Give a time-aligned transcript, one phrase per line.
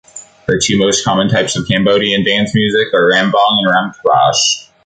[0.47, 4.69] The two most common types of Cambodian dance music are ramvong and ramkbach.